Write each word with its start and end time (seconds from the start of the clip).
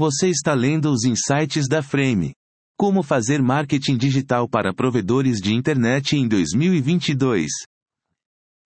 Você 0.00 0.30
está 0.30 0.54
lendo 0.54 0.90
os 0.90 1.04
insights 1.04 1.68
da 1.68 1.82
Frame. 1.82 2.32
Como 2.74 3.02
fazer 3.02 3.42
marketing 3.42 3.98
digital 3.98 4.48
para 4.48 4.72
provedores 4.72 5.42
de 5.42 5.52
internet 5.52 6.16
em 6.16 6.26
2022. 6.26 7.50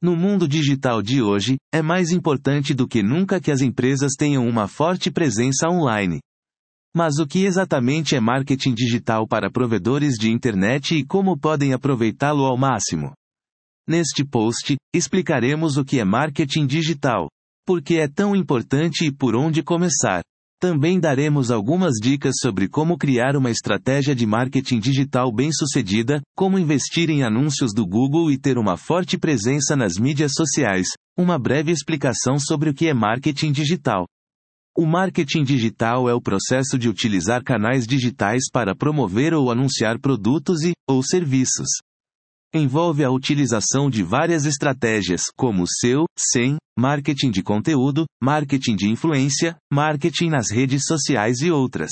No 0.01 0.15
mundo 0.15 0.47
digital 0.47 1.03
de 1.03 1.21
hoje, 1.21 1.57
é 1.75 1.83
mais 1.83 2.13
importante 2.13 2.73
do 2.73 2.87
que 2.87 3.03
nunca 3.03 3.41
que 3.41 3.51
as 3.51 3.63
empresas 3.63 4.13
tenham 4.17 4.47
uma 4.47 4.69
forte 4.69 5.11
presença 5.11 5.69
online. 5.69 6.21
Mas 6.95 7.19
o 7.19 7.27
que 7.27 7.45
exatamente 7.45 8.15
é 8.15 8.21
marketing 8.21 8.73
digital 8.73 9.27
para 9.27 9.51
provedores 9.51 10.15
de 10.15 10.31
internet 10.31 10.95
e 10.95 11.05
como 11.05 11.37
podem 11.37 11.73
aproveitá-lo 11.73 12.45
ao 12.45 12.57
máximo? 12.57 13.13
Neste 13.89 14.25
post, 14.25 14.77
explicaremos 14.95 15.77
o 15.79 15.85
que 15.85 15.99
é 15.99 16.05
marketing 16.05 16.65
digital, 16.65 17.29
por 17.67 17.83
que 17.83 17.97
é 17.97 18.07
tão 18.07 18.37
importante 18.37 19.07
e 19.07 19.11
por 19.11 19.35
onde 19.35 19.65
começar. 19.65 20.23
Também 20.61 20.99
daremos 20.99 21.51
algumas 21.51 21.95
dicas 22.01 22.37
sobre 22.41 22.69
como 22.69 22.97
criar 22.97 23.37
uma 23.37 23.51
estratégia 23.51 24.15
de 24.15 24.27
marketing 24.27 24.79
digital 24.79 25.33
bem-sucedida, 25.33 26.23
como 26.37 26.59
investir 26.59 27.11
em 27.11 27.23
anúncios 27.23 27.73
do 27.75 27.87
Google 27.87 28.31
e 28.31 28.39
ter 28.39 28.57
uma 28.57 28.77
forte 28.77 29.19
presença 29.19 29.77
nas 29.77 29.99
mídias 29.99 30.33
sociais, 30.35 30.89
uma 31.19 31.39
breve 31.39 31.71
explicação 31.71 32.39
sobre 32.39 32.71
o 32.71 32.75
que 32.75 32.89
é 32.89 32.95
marketing 32.95 33.53
digital. 33.53 34.07
O 34.77 34.87
marketing 34.87 35.45
digital 35.45 36.09
é 36.09 36.15
o 36.15 36.21
processo 36.21 36.77
de 36.77 36.89
utilizar 36.89 37.45
canais 37.45 37.87
digitais 37.87 38.45
para 38.53 38.75
promover 38.75 39.33
ou 39.33 39.51
anunciar 39.51 40.01
produtos 40.01 40.63
e 40.65 40.73
ou 40.89 41.03
serviços 41.03 41.69
envolve 42.55 43.03
a 43.03 43.11
utilização 43.11 43.91
de 43.91 44.05
várias 44.05 44.47
estratégias, 44.47 45.23
como 45.37 45.65
SEO, 45.67 46.05
SEM, 46.17 46.57
marketing 46.79 47.33
de 47.33 47.43
conteúdo, 47.43 48.07
marketing 48.23 48.77
de 48.77 48.89
influência, 48.89 49.57
marketing 49.73 50.29
nas 50.29 50.51
redes 50.51 50.85
sociais 50.87 51.41
e 51.41 51.51
outras. 51.51 51.91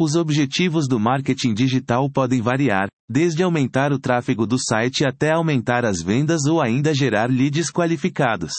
Os 0.00 0.14
objetivos 0.14 0.88
do 0.88 0.98
marketing 0.98 1.52
digital 1.52 2.10
podem 2.10 2.40
variar, 2.40 2.88
desde 3.08 3.42
aumentar 3.42 3.92
o 3.92 3.98
tráfego 3.98 4.46
do 4.46 4.56
site 4.58 5.04
até 5.06 5.32
aumentar 5.32 5.84
as 5.84 6.02
vendas 6.02 6.46
ou 6.46 6.62
ainda 6.62 6.94
gerar 6.94 7.30
leads 7.30 7.70
qualificados. 7.70 8.52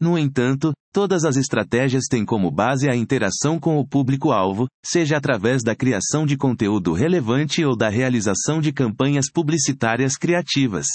No 0.00 0.16
entanto, 0.16 0.72
todas 0.92 1.24
as 1.24 1.36
estratégias 1.36 2.04
têm 2.08 2.24
como 2.24 2.52
base 2.52 2.88
a 2.88 2.94
interação 2.94 3.58
com 3.58 3.78
o 3.78 3.86
público-alvo, 3.86 4.68
seja 4.84 5.16
através 5.16 5.64
da 5.64 5.74
criação 5.74 6.24
de 6.24 6.36
conteúdo 6.36 6.92
relevante 6.92 7.64
ou 7.64 7.76
da 7.76 7.88
realização 7.88 8.60
de 8.60 8.72
campanhas 8.72 9.26
publicitárias 9.28 10.16
criativas. 10.16 10.86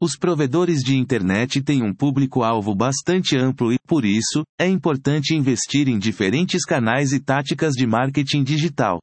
Os 0.00 0.16
provedores 0.16 0.80
de 0.80 0.94
internet 0.94 1.62
têm 1.62 1.82
um 1.82 1.92
público-alvo 1.92 2.74
bastante 2.74 3.36
amplo 3.36 3.72
e, 3.72 3.78
por 3.86 4.04
isso, 4.04 4.44
é 4.60 4.68
importante 4.68 5.34
investir 5.34 5.88
em 5.88 5.98
diferentes 5.98 6.64
canais 6.64 7.12
e 7.12 7.18
táticas 7.18 7.72
de 7.72 7.86
marketing 7.86 8.44
digital. 8.44 9.00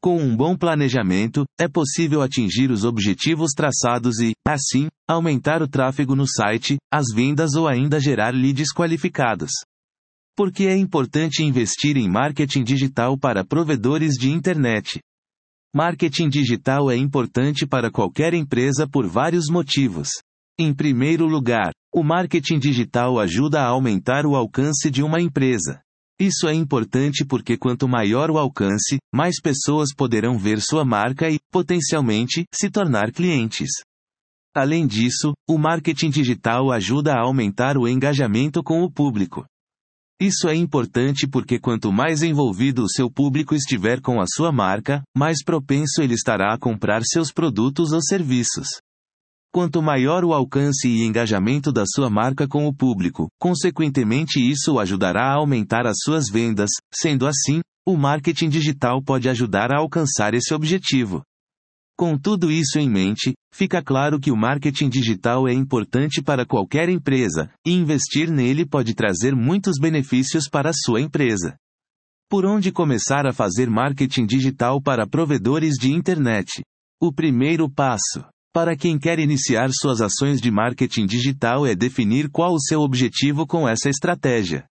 Com 0.00 0.16
um 0.16 0.36
bom 0.36 0.56
planejamento, 0.56 1.44
é 1.58 1.66
possível 1.66 2.22
atingir 2.22 2.70
os 2.70 2.84
objetivos 2.84 3.50
traçados 3.52 4.20
e, 4.20 4.32
assim, 4.46 4.86
aumentar 5.08 5.60
o 5.60 5.66
tráfego 5.66 6.14
no 6.14 6.24
site, 6.24 6.76
as 6.92 7.06
vendas 7.12 7.54
ou 7.54 7.66
ainda 7.66 7.98
gerar 7.98 8.32
leads 8.32 8.72
qualificados. 8.72 9.50
Por 10.36 10.52
que 10.52 10.68
é 10.68 10.76
importante 10.76 11.42
investir 11.42 11.96
em 11.96 12.08
marketing 12.08 12.62
digital 12.62 13.18
para 13.18 13.44
provedores 13.44 14.14
de 14.14 14.30
internet? 14.30 15.00
Marketing 15.74 16.28
digital 16.28 16.92
é 16.92 16.96
importante 16.96 17.66
para 17.66 17.90
qualquer 17.90 18.34
empresa 18.34 18.86
por 18.88 19.04
vários 19.04 19.50
motivos. 19.50 20.10
Em 20.56 20.72
primeiro 20.72 21.26
lugar, 21.26 21.72
o 21.92 22.04
marketing 22.04 22.60
digital 22.60 23.18
ajuda 23.18 23.62
a 23.62 23.66
aumentar 23.66 24.24
o 24.26 24.36
alcance 24.36 24.90
de 24.92 25.02
uma 25.02 25.20
empresa. 25.20 25.80
Isso 26.20 26.48
é 26.48 26.54
importante 26.54 27.24
porque 27.24 27.56
quanto 27.56 27.86
maior 27.86 28.28
o 28.28 28.38
alcance, 28.38 28.98
mais 29.14 29.40
pessoas 29.40 29.94
poderão 29.94 30.36
ver 30.36 30.60
sua 30.60 30.84
marca 30.84 31.30
e, 31.30 31.38
potencialmente, 31.52 32.44
se 32.52 32.68
tornar 32.68 33.12
clientes. 33.12 33.70
Além 34.52 34.84
disso, 34.84 35.32
o 35.48 35.56
marketing 35.56 36.10
digital 36.10 36.72
ajuda 36.72 37.12
a 37.14 37.20
aumentar 37.20 37.78
o 37.78 37.86
engajamento 37.86 38.64
com 38.64 38.82
o 38.82 38.90
público. 38.90 39.46
Isso 40.20 40.48
é 40.48 40.56
importante 40.56 41.28
porque 41.28 41.60
quanto 41.60 41.92
mais 41.92 42.24
envolvido 42.24 42.82
o 42.82 42.90
seu 42.90 43.08
público 43.08 43.54
estiver 43.54 44.00
com 44.00 44.20
a 44.20 44.24
sua 44.26 44.50
marca, 44.50 45.00
mais 45.16 45.44
propenso 45.44 46.02
ele 46.02 46.14
estará 46.14 46.52
a 46.52 46.58
comprar 46.58 47.02
seus 47.04 47.30
produtos 47.30 47.92
ou 47.92 48.02
serviços. 48.02 48.66
Quanto 49.58 49.82
maior 49.82 50.24
o 50.24 50.32
alcance 50.32 50.86
e 50.86 51.02
engajamento 51.02 51.72
da 51.72 51.82
sua 51.84 52.08
marca 52.08 52.46
com 52.46 52.68
o 52.68 52.72
público, 52.72 53.26
consequentemente 53.40 54.38
isso 54.38 54.74
o 54.74 54.78
ajudará 54.78 55.32
a 55.32 55.34
aumentar 55.34 55.84
as 55.84 55.96
suas 56.00 56.30
vendas, 56.30 56.70
sendo 56.94 57.26
assim, 57.26 57.60
o 57.84 57.96
marketing 57.96 58.50
digital 58.50 59.02
pode 59.02 59.28
ajudar 59.28 59.72
a 59.72 59.78
alcançar 59.80 60.32
esse 60.32 60.54
objetivo. 60.54 61.24
Com 61.98 62.16
tudo 62.16 62.52
isso 62.52 62.78
em 62.78 62.88
mente, 62.88 63.34
fica 63.52 63.82
claro 63.82 64.20
que 64.20 64.30
o 64.30 64.36
marketing 64.36 64.88
digital 64.88 65.48
é 65.48 65.52
importante 65.52 66.22
para 66.22 66.46
qualquer 66.46 66.88
empresa, 66.88 67.50
e 67.66 67.72
investir 67.72 68.30
nele 68.30 68.64
pode 68.64 68.94
trazer 68.94 69.34
muitos 69.34 69.74
benefícios 69.80 70.48
para 70.48 70.70
a 70.70 70.72
sua 70.72 71.00
empresa. 71.00 71.56
Por 72.30 72.46
onde 72.46 72.70
começar 72.70 73.26
a 73.26 73.32
fazer 73.32 73.68
marketing 73.68 74.24
digital 74.24 74.80
para 74.80 75.04
provedores 75.04 75.74
de 75.74 75.90
internet? 75.90 76.62
O 77.02 77.12
primeiro 77.12 77.68
passo 77.68 78.24
para 78.52 78.76
quem 78.76 78.98
quer 78.98 79.18
iniciar 79.18 79.70
suas 79.72 80.00
ações 80.00 80.40
de 80.40 80.50
marketing 80.50 81.06
digital 81.06 81.66
é 81.66 81.74
definir 81.74 82.30
qual 82.30 82.54
o 82.54 82.60
seu 82.60 82.80
objetivo 82.80 83.46
com 83.46 83.68
essa 83.68 83.88
estratégia. 83.88 84.66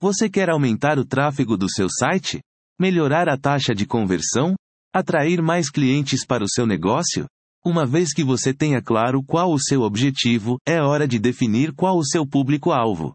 Você 0.00 0.28
quer 0.28 0.50
aumentar 0.50 0.98
o 0.98 1.04
tráfego 1.04 1.56
do 1.56 1.68
seu 1.68 1.88
site? 1.90 2.40
Melhorar 2.78 3.28
a 3.28 3.36
taxa 3.36 3.74
de 3.74 3.84
conversão? 3.84 4.54
Atrair 4.94 5.42
mais 5.42 5.68
clientes 5.70 6.24
para 6.24 6.44
o 6.44 6.48
seu 6.48 6.66
negócio? 6.66 7.26
Uma 7.64 7.84
vez 7.84 8.12
que 8.12 8.22
você 8.22 8.54
tenha 8.54 8.80
claro 8.80 9.22
qual 9.22 9.52
o 9.52 9.58
seu 9.58 9.82
objetivo, 9.82 10.56
é 10.66 10.80
hora 10.80 11.08
de 11.08 11.18
definir 11.18 11.74
qual 11.74 11.98
o 11.98 12.04
seu 12.04 12.24
público-alvo. 12.26 13.12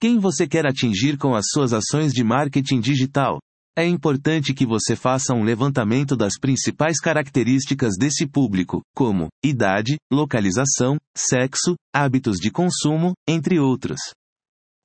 Quem 0.00 0.18
você 0.18 0.46
quer 0.46 0.66
atingir 0.66 1.16
com 1.16 1.34
as 1.34 1.46
suas 1.52 1.72
ações 1.72 2.12
de 2.12 2.24
marketing 2.24 2.80
digital? 2.80 3.38
É 3.80 3.86
importante 3.86 4.52
que 4.52 4.66
você 4.66 4.94
faça 4.94 5.32
um 5.32 5.42
levantamento 5.42 6.14
das 6.14 6.34
principais 6.38 7.00
características 7.00 7.94
desse 7.98 8.26
público, 8.26 8.82
como 8.94 9.28
idade, 9.42 9.96
localização, 10.12 10.98
sexo, 11.16 11.76
hábitos 11.90 12.36
de 12.36 12.50
consumo, 12.50 13.14
entre 13.26 13.58
outros. 13.58 13.98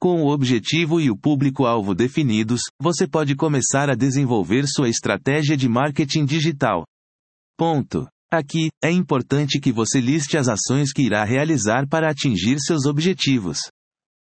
Com 0.01 0.23
o 0.23 0.31
objetivo 0.31 1.01
e 1.01 1.11
o 1.11 1.17
público-alvo 1.17 1.93
definidos, 1.93 2.61
você 2.81 3.05
pode 3.05 3.35
começar 3.35 3.89
a 3.89 3.95
desenvolver 3.95 4.65
sua 4.65 4.87
estratégia 4.87 5.57
de 5.57 5.67
marketing 5.67 6.23
digital. 6.23 6.85
Ponto. 7.57 8.07
Aqui, 8.31 8.69
é 8.81 8.89
importante 8.89 9.59
que 9.59 9.73
você 9.73 9.99
liste 9.99 10.37
as 10.37 10.47
ações 10.47 10.93
que 10.93 11.01
irá 11.01 11.25
realizar 11.25 11.85
para 11.85 12.09
atingir 12.09 12.61
seus 12.61 12.85
objetivos. 12.85 13.59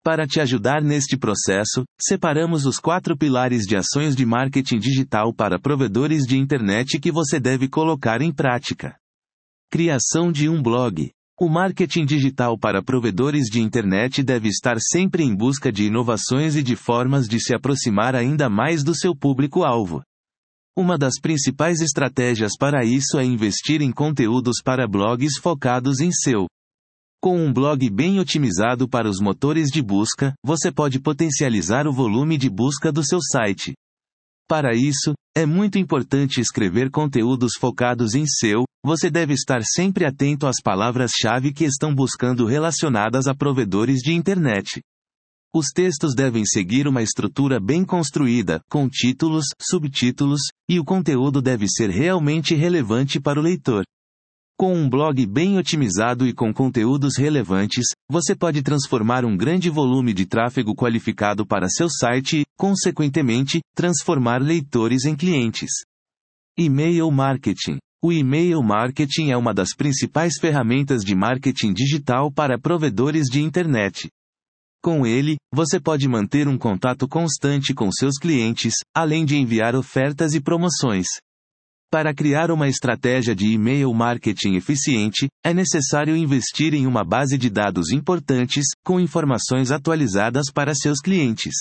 Para 0.06 0.24
te 0.24 0.40
ajudar 0.40 0.82
neste 0.82 1.16
processo, 1.16 1.84
separamos 2.00 2.64
os 2.64 2.78
quatro 2.78 3.16
pilares 3.16 3.66
de 3.66 3.76
ações 3.76 4.14
de 4.14 4.24
marketing 4.24 4.78
digital 4.78 5.34
para 5.34 5.58
provedores 5.58 6.22
de 6.24 6.38
internet 6.38 7.00
que 7.00 7.10
você 7.10 7.40
deve 7.40 7.68
colocar 7.68 8.22
em 8.22 8.32
prática. 8.32 8.96
Criação 9.68 10.30
de 10.30 10.48
um 10.48 10.62
blog. 10.62 11.10
O 11.40 11.48
marketing 11.48 12.04
digital 12.04 12.56
para 12.56 12.84
provedores 12.84 13.46
de 13.50 13.60
internet 13.60 14.22
deve 14.22 14.46
estar 14.48 14.76
sempre 14.78 15.24
em 15.24 15.34
busca 15.34 15.72
de 15.72 15.86
inovações 15.86 16.54
e 16.54 16.62
de 16.62 16.76
formas 16.76 17.26
de 17.26 17.40
se 17.40 17.52
aproximar 17.52 18.14
ainda 18.14 18.48
mais 18.48 18.84
do 18.84 18.94
seu 18.94 19.12
público-alvo. 19.12 20.04
Uma 20.78 20.96
das 20.96 21.14
principais 21.20 21.80
estratégias 21.80 22.52
para 22.56 22.84
isso 22.84 23.18
é 23.18 23.24
investir 23.24 23.82
em 23.82 23.90
conteúdos 23.90 24.58
para 24.64 24.86
blogs 24.86 25.36
focados 25.36 25.98
em 25.98 26.12
seu 26.12 26.46
com 27.26 27.44
um 27.44 27.52
blog 27.52 27.90
bem 27.90 28.20
otimizado 28.20 28.88
para 28.88 29.10
os 29.10 29.18
motores 29.18 29.66
de 29.66 29.82
busca, 29.82 30.32
você 30.44 30.70
pode 30.70 31.00
potencializar 31.00 31.84
o 31.88 31.92
volume 31.92 32.38
de 32.38 32.48
busca 32.48 32.92
do 32.92 33.04
seu 33.04 33.18
site. 33.20 33.74
Para 34.48 34.76
isso, 34.76 35.12
é 35.36 35.44
muito 35.44 35.76
importante 35.76 36.40
escrever 36.40 36.88
conteúdos 36.88 37.54
focados 37.58 38.14
em 38.14 38.24
SEO, 38.24 38.62
você 38.80 39.10
deve 39.10 39.34
estar 39.34 39.60
sempre 39.64 40.04
atento 40.04 40.46
às 40.46 40.62
palavras-chave 40.62 41.52
que 41.52 41.64
estão 41.64 41.92
buscando 41.92 42.46
relacionadas 42.46 43.26
a 43.26 43.34
provedores 43.34 44.02
de 44.02 44.12
internet. 44.12 44.80
Os 45.52 45.72
textos 45.74 46.14
devem 46.14 46.44
seguir 46.46 46.86
uma 46.86 47.02
estrutura 47.02 47.58
bem 47.58 47.84
construída, 47.84 48.60
com 48.70 48.88
títulos, 48.88 49.46
subtítulos, 49.60 50.42
e 50.70 50.78
o 50.78 50.84
conteúdo 50.84 51.42
deve 51.42 51.66
ser 51.66 51.90
realmente 51.90 52.54
relevante 52.54 53.18
para 53.18 53.40
o 53.40 53.42
leitor. 53.42 53.82
Com 54.58 54.74
um 54.74 54.88
blog 54.88 55.26
bem 55.26 55.58
otimizado 55.58 56.26
e 56.26 56.32
com 56.32 56.50
conteúdos 56.50 57.18
relevantes, 57.18 57.84
você 58.10 58.34
pode 58.34 58.62
transformar 58.62 59.22
um 59.22 59.36
grande 59.36 59.68
volume 59.68 60.14
de 60.14 60.24
tráfego 60.24 60.74
qualificado 60.74 61.46
para 61.46 61.68
seu 61.68 61.90
site 61.90 62.38
e, 62.38 62.44
consequentemente, 62.56 63.60
transformar 63.74 64.40
leitores 64.40 65.04
em 65.04 65.14
clientes. 65.14 65.68
E-mail 66.56 67.10
marketing. 67.10 67.76
O 68.02 68.10
e-mail 68.10 68.62
marketing 68.62 69.28
é 69.30 69.36
uma 69.36 69.52
das 69.52 69.74
principais 69.76 70.38
ferramentas 70.40 71.02
de 71.02 71.14
marketing 71.14 71.74
digital 71.74 72.32
para 72.32 72.58
provedores 72.58 73.26
de 73.30 73.42
internet. 73.42 74.08
Com 74.82 75.06
ele, 75.06 75.36
você 75.52 75.78
pode 75.78 76.08
manter 76.08 76.48
um 76.48 76.56
contato 76.56 77.06
constante 77.06 77.74
com 77.74 77.90
seus 77.92 78.16
clientes, 78.18 78.72
além 78.94 79.26
de 79.26 79.36
enviar 79.36 79.74
ofertas 79.74 80.32
e 80.32 80.40
promoções. 80.40 81.08
Para 81.96 82.12
criar 82.12 82.50
uma 82.50 82.68
estratégia 82.68 83.34
de 83.34 83.46
e-mail 83.46 83.90
marketing 83.94 84.56
eficiente, 84.56 85.28
é 85.42 85.54
necessário 85.54 86.14
investir 86.14 86.74
em 86.74 86.86
uma 86.86 87.02
base 87.02 87.38
de 87.38 87.48
dados 87.48 87.90
importantes, 87.90 88.66
com 88.84 89.00
informações 89.00 89.70
atualizadas 89.70 90.52
para 90.52 90.74
seus 90.74 91.00
clientes. 91.00 91.54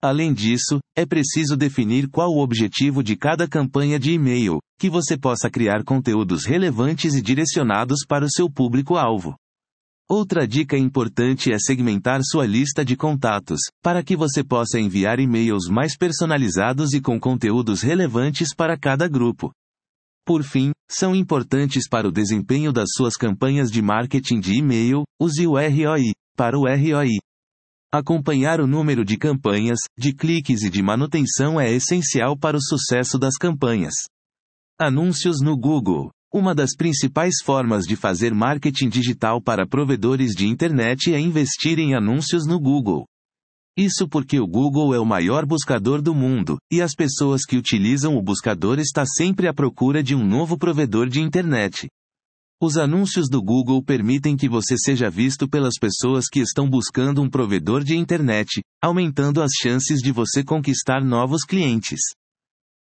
Além 0.00 0.32
disso, 0.32 0.78
é 0.96 1.04
preciso 1.04 1.56
definir 1.56 2.08
qual 2.08 2.30
o 2.30 2.40
objetivo 2.40 3.02
de 3.02 3.16
cada 3.16 3.48
campanha 3.48 3.98
de 3.98 4.12
e-mail, 4.12 4.60
que 4.78 4.88
você 4.88 5.18
possa 5.18 5.50
criar 5.50 5.82
conteúdos 5.82 6.44
relevantes 6.44 7.16
e 7.16 7.20
direcionados 7.20 8.04
para 8.06 8.24
o 8.24 8.30
seu 8.30 8.48
público-alvo. 8.48 9.34
Outra 10.10 10.48
dica 10.48 10.74
importante 10.74 11.52
é 11.52 11.58
segmentar 11.58 12.22
sua 12.24 12.46
lista 12.46 12.82
de 12.82 12.96
contatos, 12.96 13.60
para 13.82 14.02
que 14.02 14.16
você 14.16 14.42
possa 14.42 14.80
enviar 14.80 15.20
e-mails 15.20 15.68
mais 15.68 15.98
personalizados 15.98 16.94
e 16.94 17.00
com 17.00 17.20
conteúdos 17.20 17.82
relevantes 17.82 18.54
para 18.54 18.78
cada 18.78 19.06
grupo. 19.06 19.52
Por 20.24 20.42
fim, 20.42 20.72
são 20.90 21.14
importantes 21.14 21.86
para 21.86 22.08
o 22.08 22.12
desempenho 22.12 22.72
das 22.72 22.88
suas 22.94 23.16
campanhas 23.16 23.70
de 23.70 23.82
marketing 23.82 24.40
de 24.40 24.54
e-mail, 24.54 25.04
use 25.20 25.46
o 25.46 25.56
ROI. 25.58 26.14
Para 26.34 26.58
o 26.58 26.62
ROI, 26.62 27.18
acompanhar 27.92 28.62
o 28.62 28.66
número 28.66 29.04
de 29.04 29.18
campanhas, 29.18 29.80
de 29.98 30.14
cliques 30.14 30.62
e 30.62 30.70
de 30.70 30.82
manutenção 30.82 31.60
é 31.60 31.70
essencial 31.70 32.34
para 32.34 32.56
o 32.56 32.62
sucesso 32.62 33.18
das 33.18 33.36
campanhas. 33.36 33.92
Anúncios 34.80 35.42
no 35.42 35.54
Google. 35.54 36.10
Uma 36.32 36.54
das 36.54 36.76
principais 36.76 37.36
formas 37.42 37.86
de 37.86 37.96
fazer 37.96 38.34
marketing 38.34 38.90
digital 38.90 39.40
para 39.40 39.66
provedores 39.66 40.32
de 40.32 40.46
internet 40.46 41.10
é 41.14 41.18
investir 41.18 41.78
em 41.78 41.94
anúncios 41.94 42.46
no 42.46 42.60
Google. 42.60 43.06
Isso 43.74 44.06
porque 44.06 44.38
o 44.38 44.46
Google 44.46 44.94
é 44.94 45.00
o 45.00 45.06
maior 45.06 45.46
buscador 45.46 46.02
do 46.02 46.14
mundo, 46.14 46.58
e 46.70 46.82
as 46.82 46.92
pessoas 46.92 47.46
que 47.46 47.56
utilizam 47.56 48.14
o 48.14 48.20
buscador 48.20 48.78
estão 48.78 49.06
sempre 49.06 49.48
à 49.48 49.54
procura 49.54 50.02
de 50.02 50.14
um 50.14 50.22
novo 50.22 50.58
provedor 50.58 51.08
de 51.08 51.18
internet. 51.18 51.88
Os 52.60 52.76
anúncios 52.76 53.30
do 53.30 53.42
Google 53.42 53.82
permitem 53.82 54.36
que 54.36 54.50
você 54.50 54.76
seja 54.76 55.08
visto 55.08 55.48
pelas 55.48 55.78
pessoas 55.80 56.26
que 56.28 56.40
estão 56.40 56.68
buscando 56.68 57.22
um 57.22 57.30
provedor 57.30 57.82
de 57.82 57.96
internet, 57.96 58.60
aumentando 58.82 59.40
as 59.40 59.52
chances 59.58 60.00
de 60.00 60.12
você 60.12 60.44
conquistar 60.44 61.02
novos 61.02 61.42
clientes. 61.42 62.00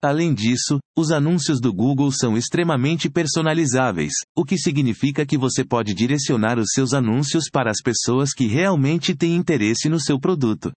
Além 0.06 0.36
disso, 0.36 0.78
os 0.96 1.10
anúncios 1.10 1.60
do 1.60 1.74
Google 1.74 2.12
são 2.12 2.38
extremamente 2.38 3.10
personalizáveis, 3.10 4.14
o 4.38 4.46
que 4.46 4.56
significa 4.56 5.26
que 5.26 5.36
você 5.36 5.66
pode 5.66 5.96
direcionar 5.96 6.60
os 6.60 6.68
seus 6.74 6.94
anúncios 6.94 7.46
para 7.52 7.72
as 7.72 7.82
pessoas 7.82 8.32
que 8.32 8.46
realmente 8.46 9.16
têm 9.16 9.36
interesse 9.36 9.90
no 9.90 10.00
seu 10.00 10.20
produto. 10.20 10.72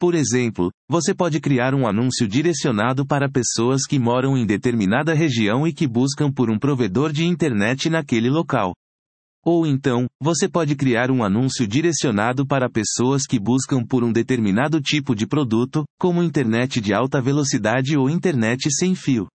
Por 0.00 0.12
exemplo, 0.12 0.72
você 0.90 1.14
pode 1.14 1.38
criar 1.38 1.72
um 1.72 1.86
anúncio 1.86 2.26
direcionado 2.26 3.06
para 3.06 3.30
pessoas 3.30 3.86
que 3.86 3.96
moram 3.96 4.36
em 4.36 4.44
determinada 4.44 5.14
região 5.14 5.64
e 5.64 5.72
que 5.72 5.86
buscam 5.86 6.28
por 6.28 6.50
um 6.50 6.58
provedor 6.58 7.12
de 7.12 7.24
internet 7.24 7.88
naquele 7.88 8.28
local. 8.28 8.72
Ou 9.50 9.66
então, 9.66 10.06
você 10.20 10.46
pode 10.46 10.76
criar 10.76 11.10
um 11.10 11.24
anúncio 11.24 11.66
direcionado 11.66 12.46
para 12.46 12.68
pessoas 12.68 13.22
que 13.26 13.40
buscam 13.40 13.82
por 13.82 14.04
um 14.04 14.12
determinado 14.12 14.78
tipo 14.78 15.14
de 15.14 15.26
produto, 15.26 15.86
como 15.98 16.22
internet 16.22 16.82
de 16.82 16.92
alta 16.92 17.18
velocidade 17.18 17.96
ou 17.96 18.10
internet 18.10 18.70
sem 18.70 18.94
fio. 18.94 19.26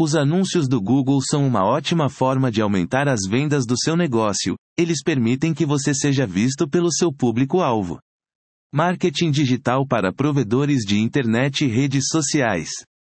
Os 0.00 0.16
anúncios 0.16 0.66
do 0.66 0.80
Google 0.80 1.20
são 1.20 1.46
uma 1.46 1.62
ótima 1.62 2.08
forma 2.08 2.50
de 2.50 2.62
aumentar 2.62 3.06
as 3.06 3.28
vendas 3.28 3.66
do 3.66 3.78
seu 3.78 3.94
negócio, 3.94 4.56
eles 4.78 5.02
permitem 5.04 5.52
que 5.52 5.66
você 5.66 5.92
seja 5.92 6.26
visto 6.26 6.66
pelo 6.66 6.90
seu 6.90 7.12
público-alvo. 7.12 7.98
Marketing 8.72 9.30
digital 9.30 9.86
para 9.86 10.10
provedores 10.10 10.86
de 10.86 10.98
internet 10.98 11.66
e 11.66 11.68
redes 11.68 12.04
sociais. 12.08 12.70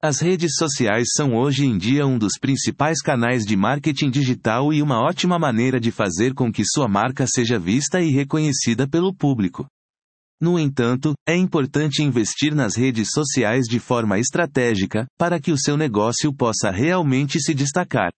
As 0.08 0.20
redes 0.20 0.52
sociais 0.56 1.08
são 1.16 1.34
hoje 1.34 1.66
em 1.66 1.76
dia 1.80 2.06
um 2.06 2.20
dos 2.20 2.34
principais 2.40 3.02
canais 3.02 3.44
de 3.44 3.58
marketing 3.58 4.12
digital 4.12 4.72
e 4.72 4.80
uma 4.80 5.04
ótima 5.04 5.40
maneira 5.40 5.80
de 5.80 5.90
fazer 5.90 6.36
com 6.36 6.52
que 6.52 6.64
sua 6.64 6.88
marca 6.88 7.26
seja 7.26 7.58
vista 7.58 8.00
e 8.00 8.12
reconhecida 8.12 8.88
pelo 8.88 9.12
público. 9.12 9.66
No 10.40 10.60
entanto, 10.60 11.16
é 11.28 11.36
importante 11.36 12.04
investir 12.04 12.54
nas 12.54 12.76
redes 12.76 13.10
sociais 13.14 13.66
de 13.66 13.80
forma 13.80 14.20
estratégica, 14.20 15.08
para 15.18 15.40
que 15.40 15.52
o 15.52 15.58
seu 15.58 15.76
negócio 15.76 16.32
possa 16.32 16.70
realmente 16.70 17.40
se 17.40 17.56
destacar. 17.56 18.12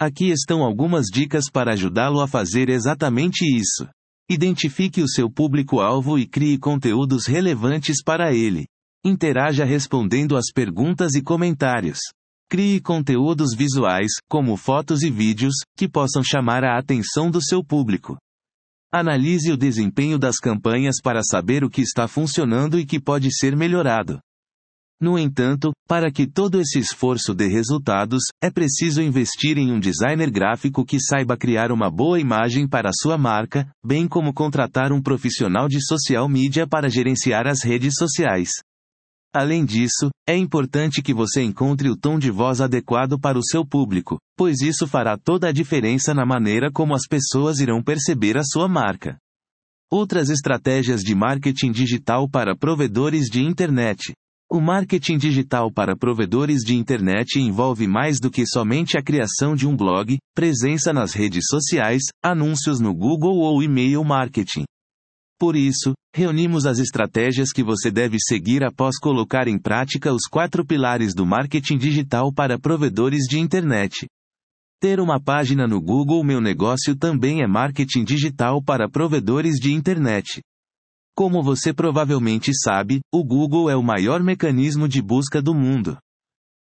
Aqui 0.00 0.28
estão 0.28 0.64
algumas 0.64 1.06
dicas 1.06 1.44
para 1.48 1.74
ajudá-lo 1.74 2.20
a 2.20 2.26
fazer 2.26 2.68
exatamente 2.68 3.44
isso. 3.44 3.88
Identifique 4.28 5.00
o 5.00 5.08
seu 5.08 5.30
público-alvo 5.30 6.18
e 6.18 6.26
crie 6.26 6.58
conteúdos 6.58 7.28
relevantes 7.28 8.02
para 8.02 8.34
ele. 8.34 8.66
Interaja 9.04 9.64
respondendo 9.64 10.36
às 10.36 10.52
perguntas 10.54 11.14
e 11.16 11.22
comentários. 11.22 11.98
Crie 12.48 12.80
conteúdos 12.80 13.52
visuais, 13.52 14.12
como 14.28 14.56
fotos 14.56 15.02
e 15.02 15.10
vídeos, 15.10 15.54
que 15.76 15.88
possam 15.88 16.22
chamar 16.22 16.62
a 16.62 16.78
atenção 16.78 17.28
do 17.28 17.42
seu 17.42 17.64
público. 17.64 18.16
Analise 18.92 19.50
o 19.50 19.56
desempenho 19.56 20.20
das 20.20 20.36
campanhas 20.36 21.00
para 21.02 21.20
saber 21.24 21.64
o 21.64 21.70
que 21.70 21.80
está 21.80 22.06
funcionando 22.06 22.78
e 22.78 22.86
que 22.86 23.00
pode 23.00 23.34
ser 23.34 23.56
melhorado. 23.56 24.20
No 25.00 25.18
entanto, 25.18 25.72
para 25.88 26.12
que 26.12 26.24
todo 26.24 26.60
esse 26.60 26.78
esforço 26.78 27.34
dê 27.34 27.48
resultados, 27.48 28.22
é 28.40 28.52
preciso 28.52 29.02
investir 29.02 29.58
em 29.58 29.72
um 29.72 29.80
designer 29.80 30.30
gráfico 30.30 30.84
que 30.84 31.00
saiba 31.00 31.36
criar 31.36 31.72
uma 31.72 31.90
boa 31.90 32.20
imagem 32.20 32.68
para 32.68 32.90
a 32.90 32.94
sua 32.94 33.18
marca, 33.18 33.68
bem 33.84 34.06
como 34.06 34.32
contratar 34.32 34.92
um 34.92 35.02
profissional 35.02 35.66
de 35.66 35.84
social 35.84 36.28
media 36.28 36.68
para 36.68 36.88
gerenciar 36.88 37.48
as 37.48 37.64
redes 37.64 37.94
sociais. 37.98 38.50
Além 39.34 39.64
disso, 39.64 40.10
é 40.28 40.36
importante 40.36 41.00
que 41.00 41.14
você 41.14 41.42
encontre 41.42 41.88
o 41.88 41.96
tom 41.96 42.18
de 42.18 42.30
voz 42.30 42.60
adequado 42.60 43.18
para 43.18 43.38
o 43.38 43.42
seu 43.42 43.66
público, 43.66 44.18
pois 44.36 44.60
isso 44.60 44.86
fará 44.86 45.16
toda 45.16 45.48
a 45.48 45.52
diferença 45.52 46.12
na 46.12 46.26
maneira 46.26 46.70
como 46.70 46.94
as 46.94 47.06
pessoas 47.08 47.58
irão 47.58 47.82
perceber 47.82 48.36
a 48.36 48.44
sua 48.44 48.68
marca. 48.68 49.16
Outras 49.90 50.28
estratégias 50.28 51.00
de 51.00 51.14
marketing 51.14 51.72
digital 51.72 52.28
para 52.28 52.54
provedores 52.54 53.30
de 53.30 53.42
internet. 53.42 54.12
O 54.50 54.60
marketing 54.60 55.16
digital 55.16 55.72
para 55.72 55.96
provedores 55.96 56.60
de 56.60 56.76
internet 56.76 57.40
envolve 57.40 57.86
mais 57.86 58.20
do 58.20 58.30
que 58.30 58.46
somente 58.46 58.98
a 58.98 59.02
criação 59.02 59.56
de 59.56 59.66
um 59.66 59.74
blog, 59.74 60.18
presença 60.34 60.92
nas 60.92 61.14
redes 61.14 61.44
sociais, 61.48 62.02
anúncios 62.22 62.80
no 62.80 62.94
Google 62.94 63.38
ou 63.38 63.62
e-mail 63.62 64.04
marketing. 64.04 64.64
Por 65.42 65.56
isso, 65.56 65.92
reunimos 66.14 66.66
as 66.66 66.78
estratégias 66.78 67.50
que 67.50 67.64
você 67.64 67.90
deve 67.90 68.16
seguir 68.20 68.62
após 68.62 68.96
colocar 68.96 69.48
em 69.48 69.58
prática 69.58 70.14
os 70.14 70.28
quatro 70.30 70.64
pilares 70.64 71.16
do 71.16 71.26
marketing 71.26 71.78
digital 71.78 72.32
para 72.32 72.60
provedores 72.60 73.24
de 73.28 73.40
internet. 73.40 74.06
Ter 74.80 75.00
uma 75.00 75.20
página 75.20 75.66
no 75.66 75.80
Google 75.80 76.22
Meu 76.22 76.40
Negócio 76.40 76.94
também 76.94 77.42
é 77.42 77.46
marketing 77.48 78.04
digital 78.04 78.62
para 78.62 78.88
provedores 78.88 79.56
de 79.56 79.72
internet. 79.72 80.40
Como 81.12 81.42
você 81.42 81.72
provavelmente 81.74 82.52
sabe, 82.54 83.00
o 83.12 83.24
Google 83.24 83.68
é 83.68 83.74
o 83.74 83.82
maior 83.82 84.22
mecanismo 84.22 84.86
de 84.86 85.02
busca 85.02 85.42
do 85.42 85.52
mundo. 85.52 85.98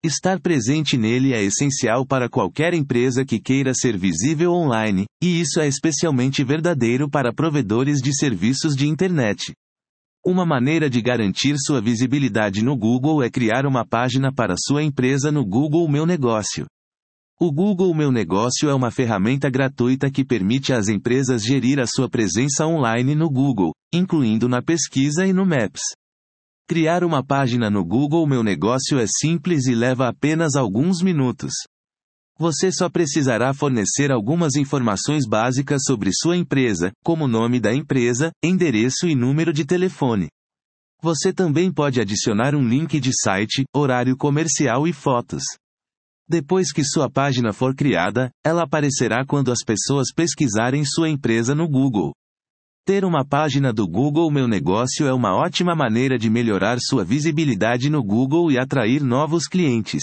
Estar 0.05 0.37
presente 0.41 0.97
nele 0.97 1.31
é 1.31 1.41
essencial 1.41 2.05
para 2.05 2.27
qualquer 2.27 2.73
empresa 2.73 3.23
que 3.23 3.39
queira 3.39 3.73
ser 3.73 3.97
visível 3.97 4.51
online, 4.51 5.05
e 5.23 5.39
isso 5.39 5.61
é 5.61 5.67
especialmente 5.67 6.43
verdadeiro 6.43 7.09
para 7.09 7.31
provedores 7.31 8.01
de 8.01 8.13
serviços 8.13 8.75
de 8.75 8.85
internet. 8.85 9.53
Uma 10.25 10.45
maneira 10.45 10.89
de 10.89 11.01
garantir 11.01 11.55
sua 11.57 11.79
visibilidade 11.79 12.61
no 12.61 12.75
Google 12.75 13.23
é 13.23 13.29
criar 13.29 13.65
uma 13.65 13.87
página 13.87 14.29
para 14.29 14.55
sua 14.57 14.83
empresa 14.83 15.31
no 15.31 15.45
Google 15.45 15.87
Meu 15.87 16.05
Negócio. 16.05 16.65
O 17.39 17.49
Google 17.49 17.95
Meu 17.95 18.11
Negócio 18.11 18.69
é 18.69 18.73
uma 18.73 18.91
ferramenta 18.91 19.49
gratuita 19.49 20.11
que 20.11 20.25
permite 20.25 20.73
às 20.73 20.89
empresas 20.89 21.41
gerir 21.41 21.79
a 21.79 21.87
sua 21.87 22.09
presença 22.09 22.67
online 22.67 23.15
no 23.15 23.29
Google, 23.29 23.71
incluindo 23.93 24.49
na 24.49 24.61
pesquisa 24.61 25.25
e 25.25 25.31
no 25.31 25.45
Maps. 25.45 25.81
Criar 26.65 27.03
uma 27.03 27.21
página 27.21 27.69
no 27.69 27.83
Google 27.83 28.25
Meu 28.25 28.41
Negócio 28.41 28.97
é 28.97 29.05
simples 29.05 29.67
e 29.67 29.75
leva 29.75 30.07
apenas 30.07 30.55
alguns 30.55 31.01
minutos. 31.01 31.51
Você 32.39 32.71
só 32.71 32.89
precisará 32.89 33.53
fornecer 33.53 34.13
algumas 34.13 34.55
informações 34.55 35.27
básicas 35.27 35.81
sobre 35.85 36.11
sua 36.13 36.37
empresa, 36.37 36.89
como 37.03 37.27
nome 37.27 37.59
da 37.59 37.75
empresa, 37.75 38.31
endereço 38.41 39.09
e 39.09 39.13
número 39.13 39.51
de 39.51 39.65
telefone. 39.65 40.29
Você 41.01 41.33
também 41.33 41.69
pode 41.69 41.99
adicionar 41.99 42.55
um 42.55 42.65
link 42.65 42.97
de 42.97 43.11
site, 43.13 43.65
horário 43.75 44.15
comercial 44.15 44.87
e 44.87 44.93
fotos. 44.93 45.43
Depois 46.29 46.71
que 46.71 46.81
sua 46.81 47.11
página 47.11 47.51
for 47.51 47.75
criada, 47.75 48.31
ela 48.41 48.63
aparecerá 48.63 49.25
quando 49.25 49.51
as 49.51 49.59
pessoas 49.65 50.13
pesquisarem 50.15 50.85
sua 50.85 51.09
empresa 51.09 51.53
no 51.53 51.67
Google. 51.67 52.13
Ter 52.85 53.05
uma 53.05 53.23
página 53.23 53.71
do 53.71 53.87
Google 53.87 54.29
Meu 54.29 54.45
Negócio 54.45 55.07
é 55.07 55.13
uma 55.13 55.33
ótima 55.33 55.73
maneira 55.73 56.17
de 56.17 56.29
melhorar 56.29 56.79
sua 56.81 57.05
visibilidade 57.05 57.89
no 57.89 58.03
Google 58.03 58.51
e 58.51 58.59
atrair 58.59 59.01
novos 59.01 59.47
clientes. 59.47 60.01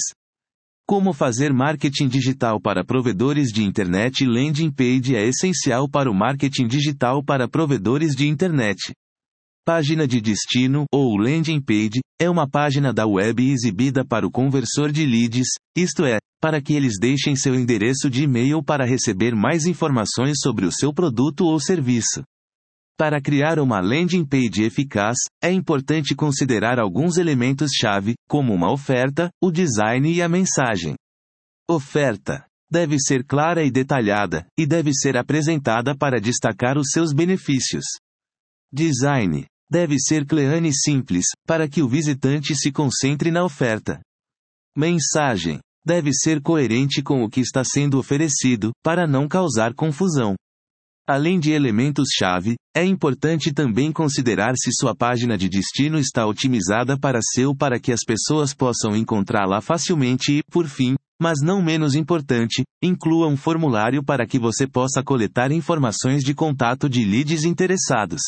Como 0.88 1.12
fazer 1.12 1.52
marketing 1.52 2.08
digital 2.08 2.58
para 2.58 2.82
provedores 2.82 3.52
de 3.52 3.62
internet 3.62 4.24
Landing 4.24 4.70
page 4.70 5.14
é 5.14 5.28
essencial 5.28 5.90
para 5.90 6.10
o 6.10 6.14
marketing 6.14 6.66
digital 6.66 7.22
para 7.22 7.46
provedores 7.46 8.16
de 8.16 8.26
internet. 8.26 8.94
Página 9.62 10.08
de 10.08 10.18
destino, 10.18 10.86
ou 10.90 11.18
landing 11.18 11.60
page, 11.60 12.00
é 12.18 12.30
uma 12.30 12.48
página 12.48 12.94
da 12.94 13.06
web 13.06 13.46
exibida 13.46 14.06
para 14.06 14.26
o 14.26 14.30
conversor 14.30 14.90
de 14.90 15.04
leads, 15.04 15.48
isto 15.76 16.06
é, 16.06 16.16
para 16.40 16.62
que 16.62 16.72
eles 16.72 16.94
deixem 16.98 17.36
seu 17.36 17.54
endereço 17.54 18.08
de 18.08 18.22
e-mail 18.22 18.62
para 18.64 18.86
receber 18.86 19.34
mais 19.34 19.66
informações 19.66 20.38
sobre 20.40 20.64
o 20.64 20.72
seu 20.72 20.94
produto 20.94 21.44
ou 21.44 21.60
serviço. 21.60 22.22
Para 23.00 23.18
criar 23.18 23.58
uma 23.58 23.80
landing 23.80 24.26
page 24.26 24.62
eficaz, 24.62 25.16
é 25.42 25.50
importante 25.50 26.14
considerar 26.14 26.78
alguns 26.78 27.16
elementos-chave, 27.16 28.14
como 28.28 28.52
uma 28.52 28.70
oferta, 28.70 29.30
o 29.42 29.50
design 29.50 30.12
e 30.12 30.20
a 30.20 30.28
mensagem. 30.28 30.96
Oferta 31.66 32.44
deve 32.70 32.98
ser 33.00 33.24
clara 33.24 33.64
e 33.64 33.70
detalhada, 33.70 34.46
e 34.54 34.66
deve 34.66 34.92
ser 34.92 35.16
apresentada 35.16 35.96
para 35.96 36.20
destacar 36.20 36.76
os 36.76 36.90
seus 36.90 37.14
benefícios. 37.14 37.86
Design 38.70 39.46
deve 39.70 39.98
ser 39.98 40.26
clean 40.26 40.66
e 40.66 40.72
simples, 40.74 41.24
para 41.46 41.66
que 41.66 41.80
o 41.80 41.88
visitante 41.88 42.54
se 42.54 42.70
concentre 42.70 43.30
na 43.30 43.42
oferta. 43.42 43.98
Mensagem 44.76 45.58
deve 45.82 46.12
ser 46.12 46.42
coerente 46.42 47.02
com 47.02 47.24
o 47.24 47.30
que 47.30 47.40
está 47.40 47.64
sendo 47.64 47.98
oferecido, 47.98 48.72
para 48.84 49.06
não 49.06 49.26
causar 49.26 49.72
confusão. 49.72 50.36
Além 51.08 51.40
de 51.40 51.50
elementos-chave, 51.50 52.56
é 52.74 52.84
importante 52.84 53.52
também 53.52 53.90
considerar 53.90 54.54
se 54.56 54.70
sua 54.72 54.94
página 54.94 55.36
de 55.36 55.48
destino 55.48 55.98
está 55.98 56.26
otimizada 56.26 56.98
para 56.98 57.20
seu 57.20 57.54
para 57.54 57.80
que 57.80 57.92
as 57.92 58.00
pessoas 58.06 58.54
possam 58.54 58.96
encontrá-la 58.96 59.60
facilmente 59.60 60.38
e, 60.38 60.42
por 60.50 60.66
fim, 60.68 60.94
mas 61.20 61.38
não 61.42 61.60
menos 61.60 61.94
importante, 61.94 62.62
inclua 62.82 63.28
um 63.28 63.36
formulário 63.36 64.02
para 64.02 64.26
que 64.26 64.38
você 64.38 64.66
possa 64.66 65.02
coletar 65.02 65.52
informações 65.52 66.22
de 66.22 66.32
contato 66.32 66.88
de 66.88 67.04
leads 67.04 67.44
interessados. 67.44 68.22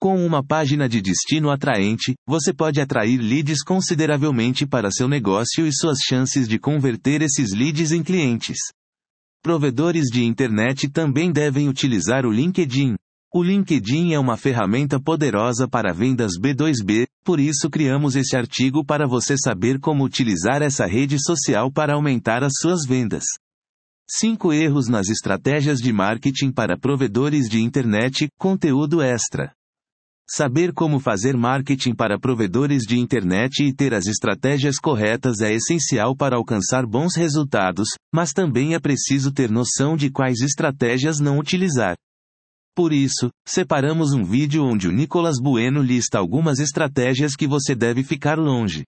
Com 0.00 0.26
uma 0.26 0.44
página 0.44 0.88
de 0.88 1.00
destino 1.00 1.48
atraente, 1.48 2.14
você 2.26 2.52
pode 2.52 2.80
atrair 2.80 3.18
leads 3.18 3.62
consideravelmente 3.62 4.66
para 4.66 4.90
seu 4.90 5.06
negócio 5.06 5.64
e 5.64 5.72
suas 5.72 5.98
chances 6.00 6.48
de 6.48 6.58
converter 6.58 7.22
esses 7.22 7.52
leads 7.54 7.92
em 7.92 8.02
clientes. 8.02 8.58
Provedores 9.42 10.04
de 10.06 10.22
internet 10.22 10.88
também 10.88 11.32
devem 11.32 11.68
utilizar 11.68 12.24
o 12.24 12.30
LinkedIn. 12.30 12.94
O 13.34 13.42
LinkedIn 13.42 14.12
é 14.12 14.18
uma 14.18 14.36
ferramenta 14.36 15.00
poderosa 15.00 15.66
para 15.66 15.92
vendas 15.92 16.38
B2B, 16.40 17.08
por 17.24 17.40
isso 17.40 17.68
criamos 17.68 18.14
esse 18.14 18.36
artigo 18.36 18.84
para 18.84 19.04
você 19.04 19.34
saber 19.36 19.80
como 19.80 20.04
utilizar 20.04 20.62
essa 20.62 20.86
rede 20.86 21.16
social 21.20 21.72
para 21.72 21.94
aumentar 21.94 22.44
as 22.44 22.52
suas 22.60 22.86
vendas. 22.86 23.24
5 24.08 24.52
erros 24.52 24.86
nas 24.86 25.08
estratégias 25.08 25.80
de 25.80 25.92
marketing 25.92 26.52
para 26.52 26.78
provedores 26.78 27.48
de 27.48 27.60
internet, 27.60 28.28
conteúdo 28.38 29.02
extra. 29.02 29.52
Saber 30.28 30.72
como 30.72 30.98
fazer 30.98 31.36
marketing 31.36 31.94
para 31.94 32.18
provedores 32.18 32.82
de 32.82 32.98
internet 32.98 33.64
e 33.64 33.74
ter 33.74 33.92
as 33.92 34.06
estratégias 34.06 34.78
corretas 34.78 35.40
é 35.40 35.52
essencial 35.52 36.16
para 36.16 36.36
alcançar 36.36 36.86
bons 36.86 37.16
resultados, 37.16 37.88
mas 38.14 38.32
também 38.32 38.74
é 38.74 38.80
preciso 38.80 39.32
ter 39.32 39.50
noção 39.50 39.96
de 39.96 40.10
quais 40.10 40.40
estratégias 40.40 41.18
não 41.18 41.38
utilizar. 41.38 41.96
Por 42.74 42.92
isso, 42.92 43.30
separamos 43.46 44.14
um 44.14 44.24
vídeo 44.24 44.64
onde 44.64 44.88
o 44.88 44.92
Nicolas 44.92 45.36
Bueno 45.38 45.82
lista 45.82 46.18
algumas 46.18 46.58
estratégias 46.58 47.36
que 47.36 47.46
você 47.46 47.74
deve 47.74 48.02
ficar 48.02 48.38
longe. 48.38 48.84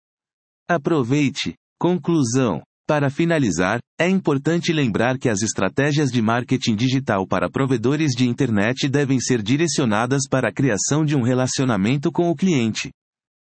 Aproveite. 0.68 1.54
Conclusão. 1.78 2.62
Para 2.86 3.08
finalizar, 3.08 3.80
é 3.98 4.06
importante 4.06 4.70
lembrar 4.70 5.16
que 5.18 5.30
as 5.30 5.40
estratégias 5.40 6.10
de 6.10 6.20
marketing 6.20 6.76
digital 6.76 7.26
para 7.26 7.50
provedores 7.50 8.12
de 8.14 8.28
internet 8.28 8.86
devem 8.90 9.18
ser 9.18 9.42
direcionadas 9.42 10.24
para 10.28 10.50
a 10.50 10.52
criação 10.52 11.02
de 11.02 11.16
um 11.16 11.22
relacionamento 11.22 12.12
com 12.12 12.28
o 12.28 12.36
cliente. 12.36 12.90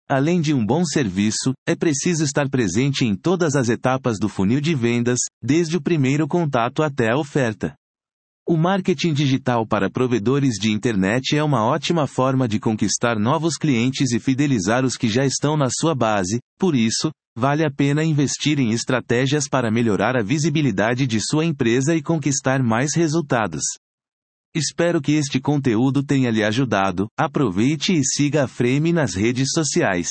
Além 0.10 0.42
de 0.42 0.54
um 0.54 0.66
bom 0.66 0.84
serviço, 0.84 1.54
é 1.66 1.74
preciso 1.74 2.26
estar 2.26 2.50
presente 2.50 3.06
em 3.06 3.16
todas 3.16 3.56
as 3.56 3.70
etapas 3.70 4.20
do 4.20 4.28
funil 4.28 4.60
de 4.60 4.76
vendas, 4.76 5.20
desde 5.42 5.78
o 5.78 5.82
primeiro 5.82 6.28
contato 6.28 6.84
até 6.84 7.14
a 7.14 7.18
oferta. 7.18 7.74
O 8.46 8.58
marketing 8.58 9.14
digital 9.14 9.66
para 9.66 9.90
provedores 9.90 10.56
de 10.60 10.72
internet 10.72 11.38
é 11.38 11.44
uma 11.44 11.64
ótima 11.64 12.06
forma 12.06 12.50
de 12.50 12.60
conquistar 12.60 13.18
novos 13.18 13.56
clientes 13.56 14.12
e 14.12 14.20
fidelizar 14.20 14.84
os 14.84 14.98
que 14.98 15.08
já 15.08 15.26
estão 15.26 15.56
na 15.56 15.70
sua 15.70 15.96
base, 15.96 16.40
por 16.60 16.76
isso, 16.76 17.12
vale 17.36 17.66
a 17.66 17.72
pena 17.72 18.04
investir 18.04 18.60
em 18.60 18.72
estratégias 18.72 19.48
para 19.48 19.72
melhorar 19.72 20.16
a 20.16 20.24
visibilidade 20.24 21.08
de 21.08 21.20
sua 21.20 21.46
empresa 21.46 21.96
e 21.96 22.02
conquistar 22.02 22.62
mais 22.62 22.96
resultados. 22.96 23.64
Espero 24.54 25.02
que 25.02 25.14
este 25.14 25.40
conteúdo 25.40 26.04
tenha 26.04 26.30
lhe 26.30 26.44
ajudado. 26.44 27.08
Aproveite 27.18 27.94
e 27.94 28.04
siga 28.04 28.44
a 28.44 28.48
Frame 28.48 28.92
nas 28.92 29.14
redes 29.14 29.50
sociais. 29.54 30.10